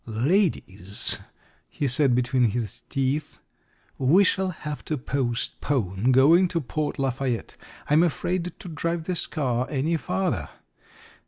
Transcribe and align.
"Ladies," 0.07 1.19
he 1.69 1.87
said 1.87 2.15
between 2.15 2.45
his 2.45 2.81
teeth, 2.89 3.37
"we 3.99 4.23
shall 4.23 4.49
have 4.49 4.83
to 4.85 4.97
postpone 4.97 6.11
going 6.11 6.47
to 6.47 6.59
Port 6.59 6.97
Lafayette. 6.97 7.55
I 7.87 7.93
am 7.93 8.01
afraid 8.01 8.51
to 8.57 8.67
drive 8.67 9.03
this 9.05 9.27
car 9.27 9.67
any 9.69 9.97
farther. 9.97 10.49